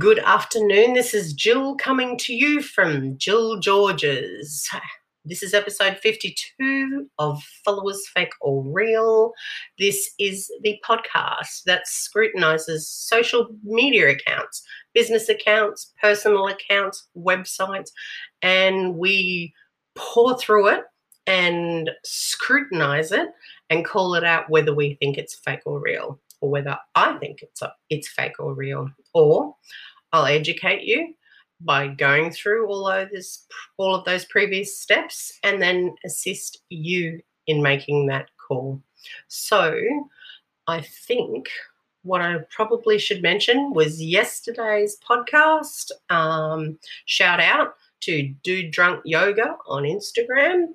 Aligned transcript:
Good 0.00 0.20
afternoon. 0.20 0.94
This 0.94 1.12
is 1.12 1.34
Jill 1.34 1.74
coming 1.74 2.16
to 2.20 2.32
you 2.32 2.62
from 2.62 3.18
Jill 3.18 3.60
Georges. 3.60 4.66
This 5.26 5.42
is 5.42 5.52
episode 5.52 5.98
52 5.98 7.06
of 7.18 7.42
Followers 7.66 8.08
Fake 8.14 8.32
or 8.40 8.62
Real. 8.62 9.34
This 9.78 10.14
is 10.18 10.50
the 10.62 10.80
podcast 10.88 11.64
that 11.66 11.86
scrutinizes 11.86 12.88
social 12.88 13.48
media 13.62 14.08
accounts, 14.08 14.62
business 14.94 15.28
accounts, 15.28 15.92
personal 16.00 16.48
accounts, 16.48 17.06
websites, 17.14 17.90
and 18.40 18.94
we 18.94 19.52
pour 19.96 20.38
through 20.38 20.68
it 20.68 20.84
and 21.26 21.90
scrutinize 22.06 23.12
it 23.12 23.28
and 23.68 23.84
call 23.84 24.14
it 24.14 24.24
out 24.24 24.48
whether 24.48 24.74
we 24.74 24.94
think 24.94 25.18
it's 25.18 25.34
fake 25.34 25.60
or 25.66 25.78
real 25.78 26.18
or 26.40 26.50
whether 26.50 26.76
I 26.94 27.18
think 27.18 27.42
it's 27.42 27.62
it's 27.88 28.08
fake 28.08 28.38
or 28.38 28.54
real. 28.54 28.88
Or 29.14 29.54
I'll 30.12 30.26
educate 30.26 30.82
you 30.82 31.14
by 31.60 31.88
going 31.88 32.30
through 32.30 32.68
all 32.68 32.88
of 32.88 33.10
this, 33.10 33.46
all 33.76 33.94
of 33.94 34.04
those 34.04 34.24
previous 34.24 34.78
steps, 34.78 35.38
and 35.42 35.60
then 35.60 35.94
assist 36.04 36.62
you 36.68 37.20
in 37.46 37.62
making 37.62 38.06
that 38.06 38.28
call. 38.38 38.80
So, 39.28 39.78
I 40.66 40.80
think 40.80 41.48
what 42.02 42.20
I 42.20 42.38
probably 42.54 42.98
should 42.98 43.22
mention 43.22 43.72
was 43.74 44.02
yesterday's 44.02 44.96
podcast. 45.06 45.90
Um, 46.08 46.78
shout 47.04 47.40
out 47.40 47.74
to 48.02 48.34
Do 48.42 48.70
Drunk 48.70 49.02
Yoga 49.04 49.56
on 49.66 49.82
Instagram 49.82 50.68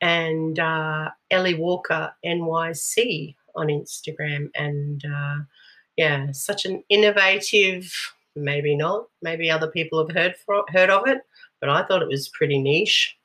and 0.00 0.58
uh, 0.58 1.10
Ellie 1.30 1.54
Walker 1.54 2.12
NYC 2.24 3.34
on 3.56 3.68
Instagram. 3.68 4.50
And 4.54 5.04
uh, 5.04 5.36
yeah, 5.96 6.30
such 6.32 6.64
an 6.64 6.84
innovative, 6.88 7.92
maybe 8.36 8.76
not, 8.76 9.06
maybe 9.22 9.50
other 9.50 9.70
people 9.70 10.06
have 10.06 10.16
heard 10.16 10.36
for, 10.36 10.64
heard 10.68 10.90
of 10.90 11.06
it, 11.06 11.18
but 11.60 11.70
I 11.70 11.84
thought 11.84 12.02
it 12.02 12.08
was 12.08 12.28
pretty 12.28 12.58
niche. 12.60 13.16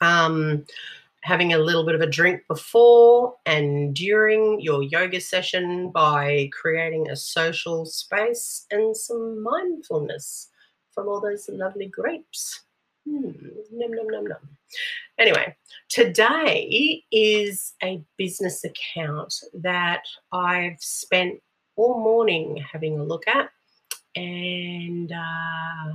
Um, 0.00 0.64
having 1.22 1.54
a 1.54 1.58
little 1.58 1.86
bit 1.86 1.94
of 1.94 2.02
a 2.02 2.06
drink 2.06 2.42
before 2.48 3.34
and 3.46 3.94
during 3.94 4.60
your 4.60 4.82
yoga 4.82 5.18
session 5.18 5.90
by 5.90 6.50
creating 6.52 7.08
a 7.08 7.16
social 7.16 7.86
space 7.86 8.66
and 8.70 8.94
some 8.94 9.42
mindfulness 9.42 10.50
from 10.92 11.08
all 11.08 11.20
those 11.20 11.48
lovely 11.48 11.86
grapes. 11.86 12.64
Hmm, 13.08 13.30
num, 13.72 13.90
num, 13.90 14.06
num, 14.08 14.26
num. 14.26 14.48
Anyway, 15.18 15.56
today 15.88 17.02
is 17.10 17.72
a 17.82 18.02
business 18.18 18.64
account 18.64 19.34
that 19.54 20.02
I've 20.32 20.80
spent 20.80 21.40
all 21.76 22.02
morning 22.02 22.62
having 22.70 22.98
a 22.98 23.04
look 23.04 23.26
at. 23.28 23.48
And 24.16 25.10
uh, 25.12 25.94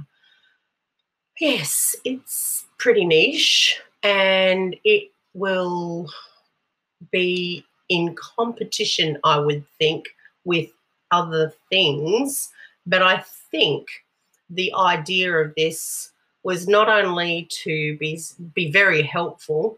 yes, 1.39 1.95
it's 2.03 2.66
pretty 2.78 3.06
niche 3.06 3.80
and 4.03 4.75
it 4.84 5.12
will 5.34 6.09
be 7.12 7.66
in 7.90 8.16
competition, 8.16 9.17
I 9.23 9.40
would 9.40 9.66
think, 9.78 10.06
with 10.45 10.70
other 11.12 11.53
things. 11.70 12.50
But 12.86 13.02
I 13.02 13.23
think 13.52 13.88
the 14.50 14.73
idea 14.73 15.34
of 15.34 15.53
this 15.56 16.12
was 16.44 16.67
not 16.67 16.90
only 16.90 17.47
to 17.64 17.97
be 17.97 18.20
be 18.53 18.72
very 18.72 19.02
helpful 19.02 19.78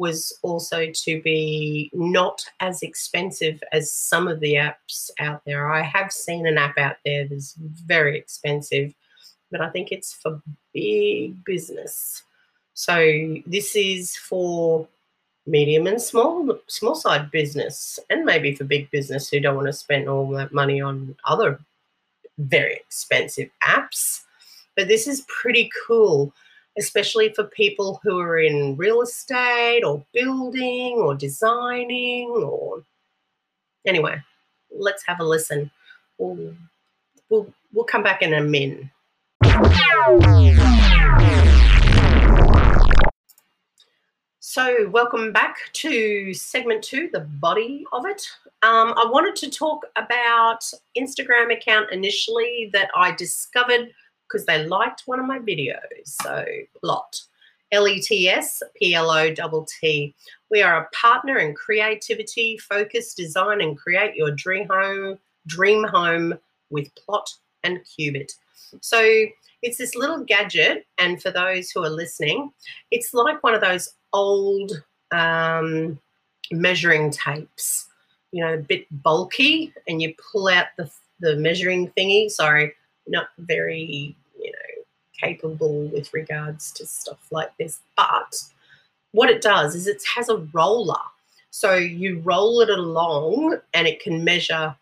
was 0.00 0.32
also 0.40 0.90
to 0.90 1.20
be 1.20 1.90
not 1.92 2.42
as 2.60 2.82
expensive 2.82 3.62
as 3.70 3.92
some 3.92 4.28
of 4.28 4.40
the 4.40 4.54
apps 4.54 5.10
out 5.20 5.42
there. 5.44 5.70
I 5.70 5.82
have 5.82 6.10
seen 6.10 6.46
an 6.46 6.56
app 6.56 6.78
out 6.78 6.96
there 7.04 7.28
that's 7.28 7.52
very 7.58 8.16
expensive, 8.16 8.94
but 9.50 9.60
I 9.60 9.68
think 9.68 9.92
it's 9.92 10.14
for 10.14 10.40
big 10.72 11.44
business. 11.44 12.22
So 12.72 12.96
this 13.44 13.76
is 13.76 14.16
for 14.16 14.88
medium 15.46 15.86
and 15.86 16.00
small 16.00 16.58
small 16.66 16.94
side 16.94 17.30
business 17.30 17.98
and 18.08 18.24
maybe 18.24 18.54
for 18.54 18.64
big 18.64 18.90
business 18.90 19.28
who 19.28 19.38
don't 19.38 19.56
want 19.56 19.66
to 19.66 19.72
spend 19.72 20.08
all 20.08 20.30
that 20.30 20.54
money 20.54 20.80
on 20.80 21.14
other 21.26 21.60
very 22.38 22.76
expensive 22.76 23.50
apps. 23.62 24.22
But 24.76 24.88
this 24.88 25.06
is 25.06 25.26
pretty 25.28 25.70
cool 25.86 26.32
especially 26.78 27.32
for 27.34 27.44
people 27.44 28.00
who 28.02 28.18
are 28.18 28.38
in 28.38 28.76
real 28.76 29.02
estate 29.02 29.82
or 29.84 30.04
building 30.12 30.94
or 30.96 31.14
designing 31.14 32.28
or 32.30 32.82
anyway 33.86 34.20
let's 34.72 35.04
have 35.06 35.20
a 35.20 35.24
listen. 35.24 35.70
We'll 36.18 36.54
we'll, 37.28 37.52
we'll 37.72 37.84
come 37.84 38.02
back 38.02 38.22
in 38.22 38.34
a 38.34 38.40
min. 38.40 38.90
So 44.42 44.88
welcome 44.90 45.32
back 45.32 45.56
to 45.74 46.34
segment 46.34 46.82
two 46.82 47.08
the 47.12 47.20
body 47.20 47.84
of 47.92 48.04
it. 48.06 48.22
Um, 48.62 48.92
i 48.98 49.06
wanted 49.10 49.36
to 49.36 49.50
talk 49.50 49.86
about 49.96 50.62
instagram 50.98 51.50
account 51.50 51.90
initially 51.92 52.68
that 52.74 52.90
i 52.94 53.10
discovered 53.10 53.88
because 54.30 54.46
they 54.46 54.64
liked 54.66 55.02
one 55.06 55.20
of 55.20 55.26
my 55.26 55.38
videos. 55.38 55.80
So, 56.04 56.44
Plott, 56.82 57.24
L 57.72 57.88
E 57.88 58.00
T 58.00 58.28
S 58.28 58.62
P 58.76 58.94
L 58.94 59.10
O 59.10 59.34
T 59.34 59.42
T. 59.80 60.14
We 60.50 60.62
are 60.62 60.82
a 60.82 60.88
partner 60.94 61.38
in 61.38 61.54
creativity, 61.54 62.58
focus, 62.58 63.14
design, 63.14 63.60
and 63.60 63.78
create 63.78 64.14
your 64.14 64.30
dream 64.30 64.66
home, 64.68 65.18
dream 65.46 65.84
home 65.84 66.34
with 66.70 66.88
Plott 66.94 67.34
and 67.64 67.80
Qubit. 67.80 68.32
So, 68.80 69.26
it's 69.62 69.78
this 69.78 69.94
little 69.94 70.24
gadget, 70.24 70.86
and 70.98 71.20
for 71.20 71.30
those 71.30 71.70
who 71.70 71.84
are 71.84 71.90
listening, 71.90 72.52
it's 72.90 73.12
like 73.12 73.42
one 73.42 73.54
of 73.54 73.60
those 73.60 73.94
old 74.12 74.72
um, 75.10 75.98
measuring 76.50 77.10
tapes, 77.10 77.88
you 78.32 78.42
know, 78.42 78.54
a 78.54 78.58
bit 78.58 78.86
bulky, 79.02 79.72
and 79.86 80.00
you 80.00 80.14
pull 80.32 80.48
out 80.48 80.66
the, 80.78 80.90
the 81.20 81.36
measuring 81.36 81.90
thingy. 81.90 82.30
Sorry, 82.30 82.72
not 83.06 83.28
very 83.38 84.16
capable 85.20 85.86
with 85.88 86.12
regards 86.12 86.72
to 86.72 86.86
stuff 86.86 87.18
like 87.30 87.56
this. 87.58 87.80
But 87.96 88.42
what 89.12 89.30
it 89.30 89.42
does 89.42 89.74
is 89.74 89.86
it 89.86 90.02
has 90.14 90.28
a 90.28 90.38
roller. 90.52 91.00
So 91.50 91.74
you 91.74 92.20
roll 92.20 92.60
it 92.60 92.70
along 92.70 93.58
and 93.74 93.86
it 93.86 94.00
can 94.00 94.24
measure 94.24 94.76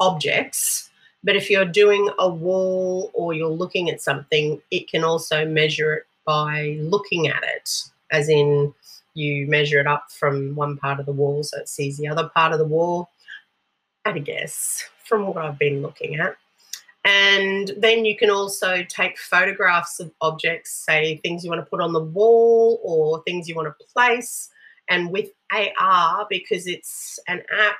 objects. 0.00 0.90
But 1.24 1.36
if 1.36 1.48
you're 1.48 1.64
doing 1.64 2.10
a 2.18 2.28
wall 2.28 3.10
or 3.14 3.32
you're 3.32 3.48
looking 3.48 3.88
at 3.88 4.02
something, 4.02 4.60
it 4.70 4.90
can 4.90 5.04
also 5.04 5.46
measure 5.46 5.94
it 5.94 6.06
by 6.24 6.76
looking 6.80 7.28
at 7.28 7.42
it, 7.44 7.84
as 8.10 8.28
in 8.28 8.74
you 9.14 9.46
measure 9.46 9.78
it 9.78 9.86
up 9.86 10.10
from 10.10 10.54
one 10.54 10.76
part 10.76 10.98
of 10.98 11.06
the 11.06 11.12
wall 11.12 11.42
so 11.42 11.58
it 11.58 11.68
sees 11.68 11.96
the 11.96 12.08
other 12.08 12.28
part 12.34 12.52
of 12.52 12.58
the 12.58 12.64
wall. 12.64 13.08
At 14.04 14.16
a 14.16 14.20
guess 14.20 14.84
from 15.04 15.26
what 15.26 15.36
I've 15.36 15.58
been 15.58 15.82
looking 15.82 16.16
at. 16.16 16.36
And 17.04 17.72
then 17.76 18.04
you 18.04 18.16
can 18.16 18.30
also 18.30 18.84
take 18.84 19.18
photographs 19.18 19.98
of 19.98 20.12
objects, 20.20 20.70
say 20.72 21.16
things 21.22 21.42
you 21.42 21.50
want 21.50 21.64
to 21.64 21.68
put 21.68 21.80
on 21.80 21.92
the 21.92 22.02
wall 22.02 22.80
or 22.82 23.22
things 23.24 23.48
you 23.48 23.56
want 23.56 23.68
to 23.68 23.84
place. 23.92 24.50
And 24.88 25.10
with 25.10 25.30
AR, 25.52 26.26
because 26.30 26.66
it's 26.66 27.18
an 27.26 27.42
app 27.58 27.78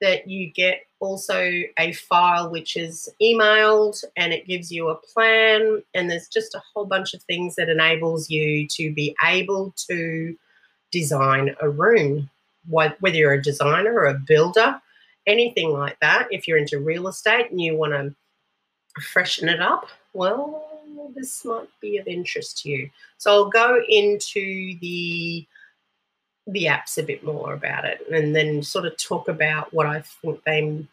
that 0.00 0.28
you 0.28 0.50
get 0.50 0.86
also 1.00 1.62
a 1.78 1.92
file 1.92 2.50
which 2.50 2.76
is 2.76 3.08
emailed 3.20 4.02
and 4.16 4.32
it 4.32 4.46
gives 4.46 4.70
you 4.70 4.88
a 4.88 4.94
plan. 4.94 5.82
And 5.94 6.10
there's 6.10 6.28
just 6.28 6.54
a 6.54 6.62
whole 6.72 6.86
bunch 6.86 7.12
of 7.12 7.22
things 7.24 7.56
that 7.56 7.68
enables 7.68 8.30
you 8.30 8.66
to 8.68 8.92
be 8.92 9.14
able 9.24 9.74
to 9.88 10.36
design 10.92 11.54
a 11.60 11.68
room, 11.68 12.30
whether 12.68 13.16
you're 13.16 13.34
a 13.34 13.42
designer 13.42 13.94
or 13.94 14.06
a 14.06 14.18
builder, 14.18 14.80
anything 15.26 15.72
like 15.72 15.98
that. 16.00 16.28
If 16.30 16.46
you're 16.46 16.58
into 16.58 16.78
real 16.78 17.08
estate 17.08 17.50
and 17.50 17.60
you 17.60 17.76
want 17.76 17.92
to 17.92 18.14
freshen 19.12 19.48
it 19.48 19.60
up, 19.60 19.88
well, 20.12 20.66
this 21.14 21.44
might 21.44 21.68
be 21.80 21.98
of 21.98 22.06
interest 22.06 22.62
to 22.62 22.70
you. 22.70 22.90
So 23.18 23.30
I'll 23.30 23.50
go 23.50 23.80
into 23.88 24.78
the 24.80 25.46
the 26.46 26.64
apps 26.64 26.98
a 26.98 27.02
bit 27.02 27.22
more 27.22 27.52
about 27.52 27.84
it 27.84 28.00
and 28.10 28.34
then 28.34 28.62
sort 28.62 28.86
of 28.86 28.96
talk 28.96 29.28
about 29.28 29.72
what 29.72 29.86
I 29.86 30.00
think 30.00 30.42
they 30.44 30.86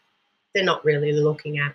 they're 0.53 0.63
not 0.63 0.85
really 0.85 1.13
looking 1.13 1.59
at. 1.59 1.73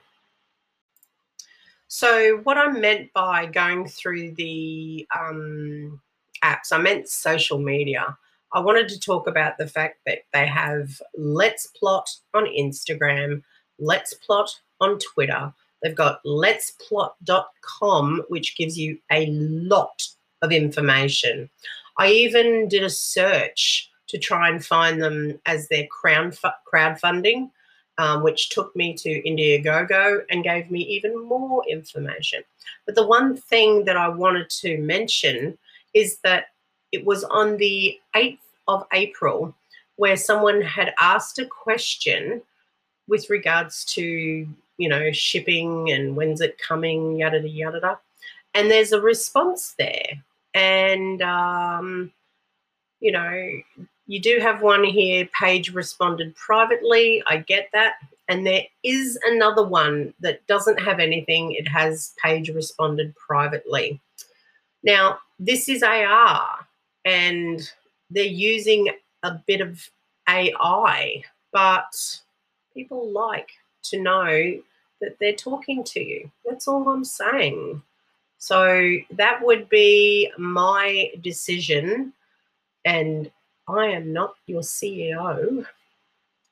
So 1.88 2.38
what 2.44 2.56
I 2.56 2.68
meant 2.68 3.12
by 3.12 3.46
going 3.46 3.86
through 3.86 4.32
the 4.32 5.06
um, 5.18 6.00
apps, 6.42 6.72
I 6.72 6.78
meant 6.78 7.08
social 7.08 7.58
media. 7.58 8.16
I 8.54 8.60
wanted 8.60 8.88
to 8.88 9.00
talk 9.00 9.26
about 9.26 9.58
the 9.58 9.66
fact 9.66 10.00
that 10.06 10.20
they 10.32 10.46
have 10.46 11.00
Let's 11.16 11.68
Plott 11.80 12.18
on 12.34 12.46
Instagram, 12.46 13.42
Let's 13.78 14.14
Plott 14.14 14.58
on 14.80 14.98
Twitter, 14.98 15.52
They've 15.82 15.94
got 15.94 16.24
letsplott.com, 16.24 18.24
which 18.28 18.56
gives 18.56 18.78
you 18.78 18.98
a 19.10 19.26
lot 19.26 20.02
of 20.42 20.52
information. 20.52 21.50
I 21.98 22.10
even 22.10 22.68
did 22.68 22.82
a 22.82 22.90
search 22.90 23.90
to 24.08 24.18
try 24.18 24.48
and 24.48 24.64
find 24.64 25.02
them 25.02 25.38
as 25.46 25.68
their 25.68 25.86
crowdfunding. 26.02 27.50
um, 27.98 28.22
which 28.22 28.50
took 28.50 28.74
me 28.74 28.94
to 28.94 29.22
Indiegogo 29.22 30.24
and 30.30 30.42
gave 30.42 30.70
me 30.70 30.80
even 30.80 31.22
more 31.24 31.62
information. 31.68 32.42
But 32.86 32.94
the 32.94 33.06
one 33.06 33.36
thing 33.36 33.84
that 33.84 33.96
I 33.96 34.08
wanted 34.08 34.48
to 34.50 34.78
mention 34.78 35.58
is 35.94 36.18
that 36.24 36.46
it 36.90 37.04
was 37.04 37.24
on 37.24 37.58
the 37.58 37.98
8th 38.16 38.38
of 38.66 38.84
April 38.92 39.54
where 39.96 40.16
someone 40.16 40.62
had 40.62 40.94
asked 40.98 41.38
a 41.38 41.46
question 41.46 42.42
with 43.08 43.28
regards 43.28 43.84
to, 43.94 44.48
you 44.82 44.88
know, 44.88 45.12
shipping 45.12 45.92
and 45.92 46.16
when's 46.16 46.40
it 46.40 46.58
coming, 46.58 47.16
yada, 47.16 47.48
yada, 47.48 47.78
yada. 47.80 48.00
And 48.52 48.68
there's 48.68 48.90
a 48.90 49.00
response 49.00 49.76
there. 49.78 50.24
And, 50.54 51.22
um, 51.22 52.10
you 52.98 53.12
know, 53.12 53.48
you 54.08 54.20
do 54.20 54.40
have 54.40 54.60
one 54.60 54.82
here, 54.82 55.28
Paige 55.40 55.72
responded 55.72 56.34
privately. 56.34 57.22
I 57.28 57.36
get 57.36 57.68
that. 57.72 57.94
And 58.28 58.44
there 58.44 58.64
is 58.82 59.16
another 59.24 59.64
one 59.64 60.14
that 60.18 60.44
doesn't 60.48 60.80
have 60.80 60.98
anything. 60.98 61.52
It 61.52 61.68
has 61.68 62.12
Paige 62.20 62.50
responded 62.50 63.14
privately. 63.14 64.00
Now, 64.82 65.18
this 65.38 65.68
is 65.68 65.84
AR, 65.84 66.66
and 67.04 67.70
they're 68.10 68.24
using 68.24 68.88
a 69.22 69.38
bit 69.46 69.60
of 69.60 69.88
AI, 70.28 71.22
but 71.52 72.20
people 72.74 73.10
like 73.12 73.50
to 73.84 74.00
know 74.00 74.60
that 75.02 75.18
they're 75.18 75.34
talking 75.34 75.84
to 75.84 76.00
you. 76.00 76.30
That's 76.48 76.66
all 76.66 76.88
I'm 76.88 77.04
saying. 77.04 77.82
So 78.38 78.96
that 79.10 79.44
would 79.44 79.68
be 79.68 80.32
my 80.38 81.12
decision. 81.20 82.14
And 82.84 83.30
I 83.68 83.86
am 83.86 84.12
not 84.12 84.34
your 84.46 84.62
CEO, 84.62 85.66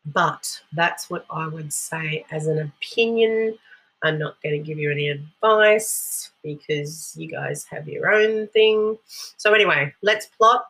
but 0.04 0.60
that's 0.72 1.08
what 1.08 1.24
I 1.30 1.46
would 1.46 1.72
say 1.72 2.24
as 2.30 2.46
an 2.46 2.58
opinion. 2.58 3.58
I'm 4.02 4.18
not 4.18 4.40
going 4.42 4.54
to 4.54 4.66
give 4.66 4.78
you 4.78 4.90
any 4.90 5.08
advice 5.08 6.30
because 6.42 7.14
you 7.18 7.28
guys 7.28 7.64
have 7.64 7.88
your 7.88 8.12
own 8.12 8.46
thing. 8.48 8.96
So, 9.36 9.52
anyway, 9.52 9.92
let's 10.02 10.28
plott 10.40 10.62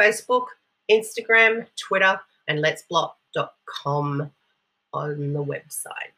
Facebook, 0.00 0.46
Instagram, 0.90 1.66
Twitter, 1.76 2.18
and 2.48 2.60
let's 2.60 2.84
on 4.92 5.32
the 5.32 5.44
website. 5.44 6.14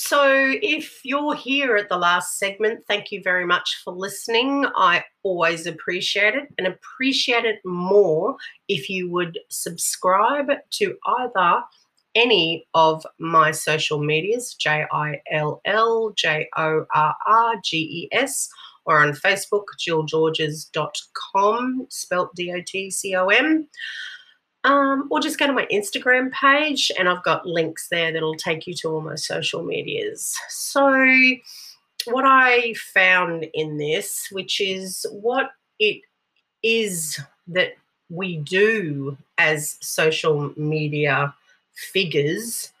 So, 0.00 0.54
if 0.62 1.04
you're 1.04 1.34
here 1.34 1.76
at 1.76 1.88
the 1.88 1.98
last 1.98 2.38
segment, 2.38 2.86
thank 2.86 3.10
you 3.10 3.20
very 3.20 3.44
much 3.44 3.82
for 3.82 3.92
listening. 3.92 4.64
I 4.76 5.04
always 5.24 5.66
appreciate 5.66 6.36
it 6.36 6.46
and 6.56 6.68
appreciate 6.68 7.44
it 7.44 7.58
more 7.64 8.36
if 8.68 8.88
you 8.88 9.10
would 9.10 9.40
subscribe 9.48 10.52
to 10.70 10.96
either 11.04 11.62
any 12.14 12.68
of 12.74 13.04
my 13.18 13.50
social 13.50 13.98
medias 13.98 14.54
J 14.54 14.86
I 14.92 15.20
L 15.32 15.60
L 15.64 16.12
J 16.16 16.48
O 16.56 16.86
R 16.94 17.16
R 17.26 17.54
G 17.64 17.78
E 17.78 18.08
S 18.12 18.48
or 18.84 19.00
on 19.00 19.14
Facebook, 19.14 19.64
jillgeorges.com, 19.80 21.86
spelt 21.90 22.32
D 22.36 22.52
O 22.52 22.62
T 22.64 22.92
C 22.92 23.16
O 23.16 23.26
M. 23.26 23.66
Um, 24.64 25.06
or 25.10 25.20
just 25.20 25.38
go 25.38 25.46
to 25.46 25.52
my 25.52 25.66
Instagram 25.72 26.32
page 26.32 26.90
and 26.98 27.08
I've 27.08 27.22
got 27.22 27.46
links 27.46 27.88
there 27.90 28.12
that'll 28.12 28.34
take 28.34 28.66
you 28.66 28.74
to 28.74 28.88
all 28.88 29.00
my 29.00 29.14
social 29.14 29.62
medias. 29.62 30.36
So, 30.48 31.06
what 32.06 32.24
I 32.24 32.74
found 32.74 33.46
in 33.54 33.78
this, 33.78 34.28
which 34.30 34.60
is 34.60 35.06
what 35.12 35.50
it 35.78 36.02
is 36.62 37.20
that 37.46 37.74
we 38.10 38.38
do 38.38 39.16
as 39.38 39.76
social 39.80 40.52
media 40.56 41.34
figures, 41.74 42.72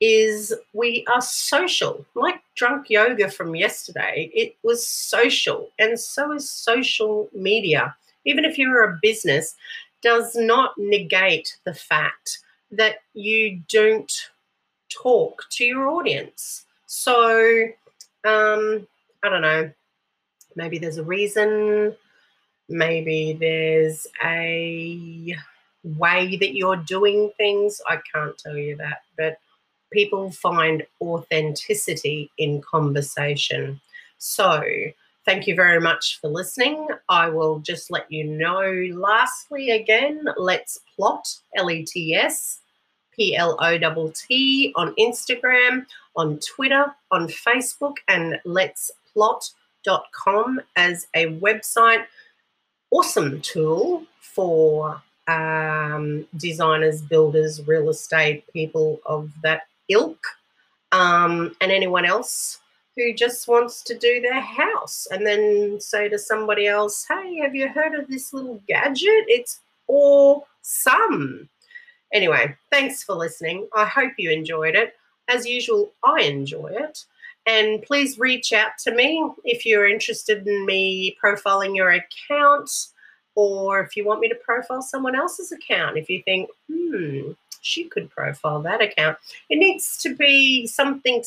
is 0.00 0.54
we 0.72 1.04
are 1.12 1.20
social. 1.20 2.04
Like 2.14 2.40
drunk 2.56 2.90
yoga 2.90 3.30
from 3.30 3.54
yesterday, 3.54 4.30
it 4.34 4.56
was 4.62 4.86
social, 4.86 5.70
and 5.78 5.98
so 5.98 6.32
is 6.32 6.50
social 6.50 7.28
media. 7.34 7.94
Even 8.24 8.44
if 8.44 8.58
you're 8.58 8.84
a 8.84 8.98
business, 9.02 9.54
does 10.02 10.36
not 10.36 10.72
negate 10.76 11.56
the 11.64 11.74
fact 11.74 12.38
that 12.70 12.96
you 13.14 13.62
don't 13.68 14.12
talk 14.90 15.44
to 15.50 15.64
your 15.64 15.88
audience. 15.88 16.64
So, 16.86 17.68
um, 18.24 18.86
I 19.22 19.28
don't 19.28 19.42
know, 19.42 19.70
maybe 20.56 20.78
there's 20.78 20.98
a 20.98 21.04
reason, 21.04 21.94
maybe 22.68 23.32
there's 23.32 24.06
a 24.24 25.36
way 25.84 26.36
that 26.36 26.54
you're 26.54 26.76
doing 26.76 27.30
things. 27.36 27.80
I 27.88 27.98
can't 28.12 28.36
tell 28.38 28.56
you 28.56 28.76
that, 28.76 29.02
but 29.16 29.38
people 29.90 30.30
find 30.30 30.84
authenticity 31.00 32.30
in 32.38 32.60
conversation. 32.60 33.80
So, 34.18 34.62
Thank 35.28 35.46
you 35.46 35.54
very 35.54 35.78
much 35.78 36.18
for 36.22 36.28
listening. 36.28 36.88
I 37.10 37.28
will 37.28 37.58
just 37.58 37.90
let 37.90 38.10
you 38.10 38.24
know 38.24 38.62
lastly 38.94 39.72
again, 39.72 40.24
let's 40.38 40.78
plott 40.98 41.40
L 41.54 41.70
E 41.70 41.84
T 41.84 42.14
S 42.14 42.60
P 43.14 43.36
L 43.36 43.54
O 43.60 43.76
T 43.76 44.12
T 44.26 44.72
on 44.74 44.94
Instagram, 44.98 45.84
on 46.16 46.38
Twitter, 46.38 46.94
on 47.10 47.28
Facebook, 47.28 47.96
and 48.08 48.40
let's 48.46 48.90
plott.com 49.14 50.62
as 50.76 51.06
a 51.12 51.26
website. 51.26 52.06
Awesome 52.90 53.42
tool 53.42 54.04
for 54.20 55.02
um, 55.26 56.26
designers, 56.38 57.02
builders, 57.02 57.68
real 57.68 57.90
estate, 57.90 58.50
people 58.54 58.98
of 59.04 59.30
that 59.42 59.64
ilk, 59.90 60.24
um, 60.92 61.54
and 61.60 61.70
anyone 61.70 62.06
else 62.06 62.60
who 62.98 63.14
just 63.14 63.46
wants 63.46 63.82
to 63.82 63.96
do 63.96 64.20
their 64.20 64.40
house 64.40 65.06
and 65.10 65.24
then 65.24 65.80
say 65.80 66.08
to 66.08 66.18
somebody 66.18 66.66
else, 66.66 67.06
hey, 67.08 67.36
have 67.36 67.54
you 67.54 67.68
heard 67.68 67.94
of 67.94 68.08
this 68.08 68.32
little 68.32 68.60
gadget? 68.66 69.24
It's 69.28 69.60
awesome. 69.86 71.48
Anyway, 72.12 72.56
thanks 72.72 73.04
for 73.04 73.14
listening. 73.14 73.68
I 73.74 73.84
hope 73.84 74.14
you 74.18 74.30
enjoyed 74.30 74.74
it. 74.74 74.94
As 75.28 75.46
usual, 75.46 75.92
I 76.02 76.22
enjoy 76.22 76.72
it. 76.72 77.04
And 77.46 77.82
please 77.82 78.18
reach 78.18 78.52
out 78.52 78.72
to 78.80 78.94
me 78.94 79.24
if 79.44 79.64
you're 79.64 79.88
interested 79.88 80.46
in 80.46 80.66
me 80.66 81.16
profiling 81.22 81.76
your 81.76 81.90
account 81.90 82.70
or 83.36 83.80
if 83.80 83.96
you 83.96 84.04
want 84.04 84.20
me 84.20 84.28
to 84.28 84.34
profile 84.34 84.82
someone 84.82 85.14
else's 85.14 85.52
account. 85.52 85.96
If 85.96 86.10
you 86.10 86.22
think, 86.24 86.50
hmm, 86.70 87.32
she 87.62 87.84
could 87.84 88.10
profile 88.10 88.60
that 88.62 88.80
account. 88.80 89.18
It 89.50 89.56
needs 89.56 89.98
to 89.98 90.14
be 90.14 90.66
something 90.66 91.22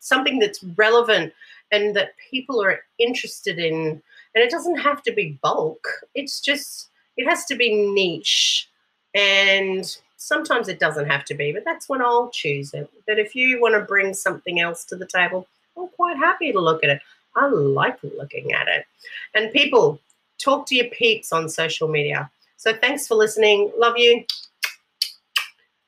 something 0.00 0.38
that's 0.38 0.62
relevant 0.76 1.32
and 1.72 1.94
that 1.96 2.14
people 2.30 2.62
are 2.62 2.80
interested 2.98 3.58
in. 3.58 4.02
And 4.34 4.44
it 4.44 4.50
doesn't 4.50 4.76
have 4.76 5.02
to 5.04 5.12
be 5.12 5.38
bulk. 5.42 5.86
It's 6.14 6.40
just 6.40 6.88
it 7.16 7.26
has 7.26 7.44
to 7.46 7.56
be 7.56 7.74
niche. 7.74 8.68
And 9.14 9.96
sometimes 10.16 10.68
it 10.68 10.78
doesn't 10.78 11.08
have 11.08 11.24
to 11.26 11.34
be, 11.34 11.52
but 11.52 11.64
that's 11.64 11.88
when 11.88 12.02
I'll 12.02 12.28
choose 12.30 12.74
it. 12.74 12.90
But 13.06 13.18
if 13.18 13.34
you 13.34 13.60
want 13.60 13.74
to 13.74 13.80
bring 13.80 14.12
something 14.12 14.60
else 14.60 14.84
to 14.86 14.96
the 14.96 15.06
table, 15.06 15.46
I'm 15.76 15.88
quite 15.88 16.16
happy 16.16 16.52
to 16.52 16.60
look 16.60 16.84
at 16.84 16.90
it. 16.90 17.00
I 17.34 17.46
like 17.48 17.98
looking 18.02 18.52
at 18.52 18.68
it. 18.68 18.86
And 19.34 19.52
people, 19.52 20.00
talk 20.38 20.66
to 20.66 20.74
your 20.74 20.86
peeps 20.86 21.32
on 21.32 21.48
social 21.48 21.88
media. 21.88 22.30
So 22.56 22.74
thanks 22.74 23.06
for 23.06 23.14
listening. 23.14 23.70
Love 23.78 23.94
you. 23.96 24.24